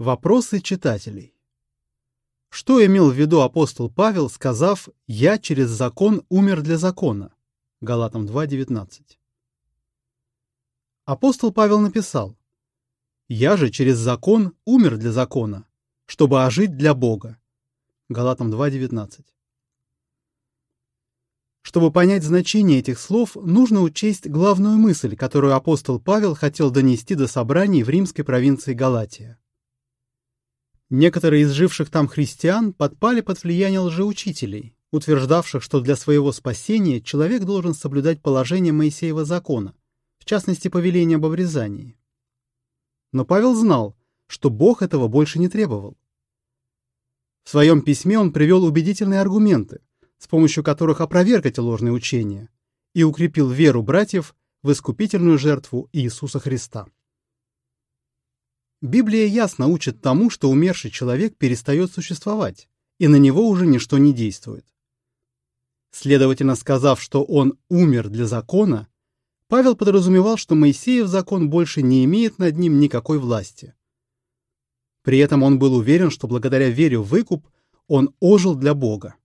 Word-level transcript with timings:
Вопросы 0.00 0.60
читателей. 0.60 1.34
Что 2.48 2.82
имел 2.86 3.10
в 3.10 3.14
виду 3.14 3.42
апостол 3.42 3.90
Павел, 3.90 4.30
сказав 4.30 4.88
«Я 5.06 5.36
через 5.36 5.68
закон 5.68 6.24
умер 6.30 6.62
для 6.62 6.78
закона»? 6.78 7.34
Галатам 7.82 8.24
2.19. 8.24 9.02
Апостол 11.04 11.52
Павел 11.52 11.80
написал 11.80 12.34
«Я 13.28 13.58
же 13.58 13.68
через 13.68 13.98
закон 13.98 14.54
умер 14.64 14.96
для 14.96 15.12
закона, 15.12 15.66
чтобы 16.06 16.46
ожить 16.46 16.78
для 16.78 16.94
Бога». 16.94 17.38
Галатам 18.08 18.50
2.19. 18.50 19.22
Чтобы 21.60 21.92
понять 21.92 22.22
значение 22.22 22.78
этих 22.78 22.98
слов, 22.98 23.36
нужно 23.36 23.82
учесть 23.82 24.26
главную 24.26 24.78
мысль, 24.78 25.14
которую 25.14 25.54
апостол 25.54 26.00
Павел 26.00 26.34
хотел 26.34 26.70
донести 26.70 27.14
до 27.14 27.28
собраний 27.28 27.82
в 27.84 27.90
римской 27.90 28.24
провинции 28.24 28.72
Галатия. 28.72 29.38
Некоторые 30.90 31.44
из 31.44 31.52
живших 31.52 31.88
там 31.88 32.08
христиан 32.08 32.72
подпали 32.72 33.20
под 33.20 33.42
влияние 33.44 33.78
лжеучителей, 33.78 34.74
утверждавших, 34.90 35.62
что 35.62 35.80
для 35.80 35.94
своего 35.94 36.32
спасения 36.32 37.00
человек 37.00 37.44
должен 37.44 37.74
соблюдать 37.74 38.20
положение 38.20 38.72
Моисеева 38.72 39.24
закона, 39.24 39.76
в 40.18 40.24
частности, 40.24 40.66
повеление 40.66 41.16
об 41.16 41.26
обрезании. 41.26 41.96
Но 43.12 43.24
Павел 43.24 43.54
знал, 43.54 43.96
что 44.26 44.50
Бог 44.50 44.82
этого 44.82 45.06
больше 45.06 45.38
не 45.38 45.48
требовал. 45.48 45.96
В 47.44 47.50
своем 47.50 47.82
письме 47.82 48.18
он 48.18 48.32
привел 48.32 48.64
убедительные 48.64 49.20
аргументы, 49.20 49.82
с 50.18 50.26
помощью 50.26 50.64
которых 50.64 51.00
опроверг 51.00 51.46
эти 51.46 51.60
ложные 51.60 51.92
учения, 51.92 52.48
и 52.94 53.04
укрепил 53.04 53.48
веру 53.48 53.84
братьев 53.84 54.34
в 54.62 54.72
искупительную 54.72 55.38
жертву 55.38 55.88
Иисуса 55.92 56.40
Христа. 56.40 56.86
Библия 58.82 59.26
ясно 59.26 59.66
учит 59.66 60.00
тому, 60.00 60.30
что 60.30 60.48
умерший 60.50 60.90
человек 60.90 61.36
перестает 61.36 61.92
существовать, 61.92 62.68
и 62.98 63.08
на 63.08 63.16
него 63.16 63.46
уже 63.46 63.66
ничто 63.66 63.98
не 63.98 64.14
действует. 64.14 64.64
Следовательно, 65.90 66.54
сказав, 66.54 67.02
что 67.02 67.22
он 67.22 67.58
умер 67.68 68.08
для 68.08 68.26
закона, 68.26 68.88
Павел 69.48 69.76
подразумевал, 69.76 70.36
что 70.36 70.54
Моисеев 70.54 71.08
закон 71.08 71.50
больше 71.50 71.82
не 71.82 72.04
имеет 72.04 72.38
над 72.38 72.56
ним 72.56 72.78
никакой 72.78 73.18
власти. 73.18 73.74
При 75.02 75.18
этом 75.18 75.42
он 75.42 75.58
был 75.58 75.74
уверен, 75.74 76.10
что 76.10 76.28
благодаря 76.28 76.70
вере 76.70 76.98
в 76.98 77.04
выкуп 77.04 77.48
он 77.86 78.14
ожил 78.20 78.54
для 78.54 78.74
Бога. 78.74 79.16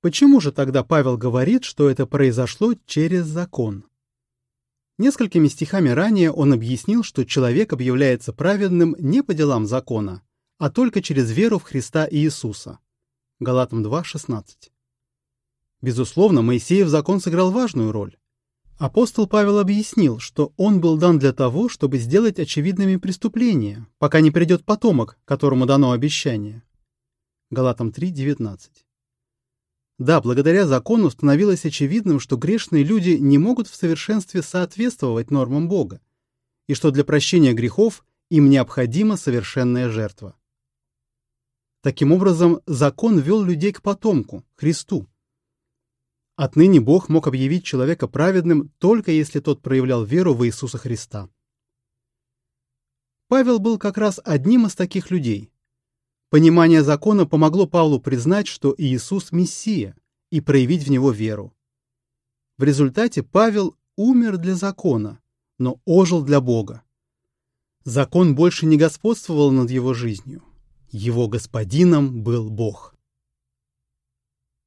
Почему 0.00 0.40
же 0.40 0.52
тогда 0.52 0.84
Павел 0.84 1.16
говорит, 1.16 1.64
что 1.64 1.88
это 1.90 2.06
произошло 2.06 2.74
через 2.86 3.24
закон? 3.26 3.87
Несколькими 4.98 5.46
стихами 5.46 5.90
ранее 5.90 6.32
он 6.32 6.52
объяснил, 6.52 7.04
что 7.04 7.24
человек 7.24 7.72
объявляется 7.72 8.32
праведным 8.32 8.96
не 8.98 9.22
по 9.22 9.32
делам 9.32 9.64
закона, 9.64 10.22
а 10.58 10.70
только 10.70 11.00
через 11.02 11.30
веру 11.30 11.60
в 11.60 11.62
Христа 11.62 12.08
Иисуса. 12.10 12.80
Галатам 13.38 13.86
2.16. 13.86 14.42
Безусловно, 15.80 16.42
Моисеев 16.42 16.88
закон 16.88 17.20
сыграл 17.20 17.52
важную 17.52 17.92
роль. 17.92 18.16
Апостол 18.76 19.28
Павел 19.28 19.60
объяснил, 19.60 20.18
что 20.18 20.52
он 20.56 20.80
был 20.80 20.98
дан 20.98 21.20
для 21.20 21.32
того, 21.32 21.68
чтобы 21.68 21.98
сделать 21.98 22.40
очевидными 22.40 22.96
преступления, 22.96 23.86
пока 23.98 24.20
не 24.20 24.32
придет 24.32 24.64
потомок, 24.64 25.16
которому 25.24 25.64
дано 25.66 25.92
обещание. 25.92 26.64
Галатам 27.50 27.90
3.19. 27.90 28.58
Да, 29.98 30.20
благодаря 30.20 30.64
закону 30.64 31.10
становилось 31.10 31.64
очевидным, 31.64 32.20
что 32.20 32.36
грешные 32.36 32.84
люди 32.84 33.10
не 33.10 33.36
могут 33.36 33.66
в 33.66 33.74
совершенстве 33.74 34.42
соответствовать 34.42 35.32
нормам 35.32 35.68
Бога, 35.68 36.00
и 36.68 36.74
что 36.74 36.92
для 36.92 37.04
прощения 37.04 37.52
грехов 37.52 38.04
им 38.30 38.48
необходима 38.48 39.16
совершенная 39.16 39.88
жертва. 39.88 40.36
Таким 41.82 42.12
образом, 42.12 42.60
закон 42.66 43.18
вел 43.18 43.42
людей 43.42 43.72
к 43.72 43.82
потомку, 43.82 44.44
Христу. 44.54 45.08
Отныне 46.36 46.80
Бог 46.80 47.08
мог 47.08 47.26
объявить 47.26 47.64
человека 47.64 48.06
праведным 48.06 48.68
только 48.78 49.10
если 49.10 49.40
тот 49.40 49.62
проявлял 49.62 50.04
веру 50.04 50.34
в 50.34 50.46
Иисуса 50.46 50.78
Христа. 50.78 51.28
Павел 53.26 53.58
был 53.58 53.78
как 53.78 53.98
раз 53.98 54.20
одним 54.24 54.66
из 54.66 54.76
таких 54.76 55.10
людей, 55.10 55.50
Понимание 56.30 56.82
закона 56.82 57.26
помогло 57.26 57.66
Павлу 57.66 58.00
признать, 58.00 58.46
что 58.46 58.74
Иисус– 58.76 59.30
Мессия, 59.32 59.96
и 60.30 60.40
проявить 60.42 60.84
в 60.84 60.90
него 60.90 61.10
веру. 61.10 61.54
В 62.58 62.64
результате 62.64 63.22
Павел 63.22 63.76
умер 63.96 64.36
для 64.36 64.54
закона, 64.54 65.20
но 65.58 65.80
ожил 65.86 66.22
для 66.22 66.40
Бога. 66.40 66.82
Закон 67.84 68.34
больше 68.34 68.66
не 68.66 68.76
господствовал 68.76 69.52
над 69.52 69.70
его 69.70 69.94
жизнью. 69.94 70.42
Его 70.90 71.28
господином 71.28 72.22
был 72.22 72.50
Бог. 72.50 72.94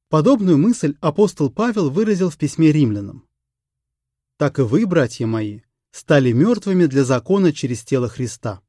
Подобную 0.08 0.58
мысль 0.58 0.96
апостол 1.00 1.50
Павел 1.50 1.90
выразил 1.90 2.28
в 2.28 2.36
письме 2.36 2.72
римлянам. 2.72 3.26
«Так 4.36 4.58
и 4.58 4.62
вы, 4.62 4.86
братья 4.86 5.26
мои, 5.26 5.60
стали 5.92 6.32
мертвыми 6.32 6.86
для 6.86 7.04
закона 7.04 7.52
через 7.52 7.84
тело 7.84 8.08
Христа, 8.08 8.62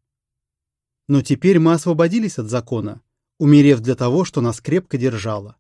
но 1.13 1.21
теперь 1.21 1.59
мы 1.59 1.73
освободились 1.73 2.39
от 2.39 2.49
закона, 2.49 2.99
умерев 3.37 3.81
для 3.81 3.93
того, 3.93 4.25
что 4.25 4.41
нас 4.41 4.59
крепко 4.59 4.97
держало. 4.97 5.57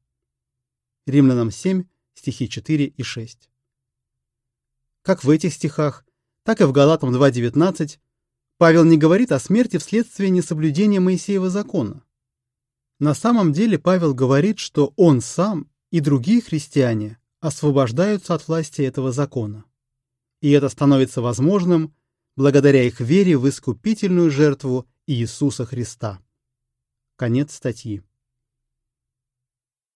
Римлянам 1.05 1.51
7, 1.51 1.83
стихи 2.15 2.49
4 2.49 2.85
и 2.85 3.03
6. 3.03 3.51
Как 5.03 5.23
в 5.23 5.29
этих 5.29 5.53
стихах, 5.53 6.07
так 6.41 6.59
и 6.59 6.63
в 6.63 6.71
Галатам 6.71 7.15
2.19 7.15 7.99
Павел 8.57 8.83
не 8.83 8.97
говорит 8.97 9.31
о 9.31 9.37
смерти 9.37 9.77
вследствие 9.77 10.31
несоблюдения 10.31 10.99
Моисеева 10.99 11.51
закона. 11.51 12.03
На 12.97 13.13
самом 13.13 13.53
деле 13.53 13.77
Павел 13.77 14.15
говорит, 14.15 14.57
что 14.57 14.91
он 14.95 15.21
сам 15.21 15.69
и 15.91 15.99
другие 15.99 16.41
христиане 16.41 17.19
освобождаются 17.41 18.33
от 18.33 18.47
власти 18.47 18.81
этого 18.81 19.11
закона. 19.11 19.65
И 20.41 20.49
это 20.49 20.67
становится 20.67 21.21
возможным 21.21 21.93
благодаря 22.35 22.81
их 22.81 22.99
вере 22.99 23.37
в 23.37 23.47
искупительную 23.47 24.31
жертву 24.31 24.87
Иисуса 25.05 25.65
Христа. 25.65 26.21
Конец 27.17 27.53
статьи. 27.55 28.01